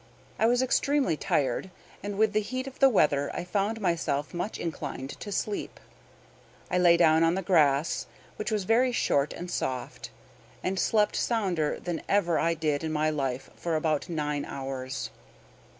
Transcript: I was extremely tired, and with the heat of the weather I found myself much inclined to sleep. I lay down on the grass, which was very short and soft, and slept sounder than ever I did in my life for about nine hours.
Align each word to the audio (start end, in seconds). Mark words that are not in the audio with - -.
I 0.39 0.47
was 0.47 0.63
extremely 0.63 1.15
tired, 1.15 1.69
and 2.01 2.17
with 2.17 2.33
the 2.33 2.41
heat 2.41 2.65
of 2.65 2.79
the 2.79 2.89
weather 2.89 3.29
I 3.35 3.43
found 3.43 3.79
myself 3.79 4.33
much 4.33 4.57
inclined 4.57 5.11
to 5.19 5.31
sleep. 5.31 5.79
I 6.71 6.79
lay 6.79 6.97
down 6.97 7.21
on 7.23 7.35
the 7.35 7.43
grass, 7.43 8.07
which 8.37 8.49
was 8.49 8.63
very 8.63 8.91
short 8.93 9.31
and 9.31 9.51
soft, 9.51 10.09
and 10.63 10.79
slept 10.79 11.15
sounder 11.15 11.79
than 11.79 12.01
ever 12.09 12.39
I 12.39 12.55
did 12.55 12.83
in 12.83 12.91
my 12.91 13.11
life 13.11 13.51
for 13.55 13.75
about 13.75 14.09
nine 14.09 14.43
hours. 14.43 15.11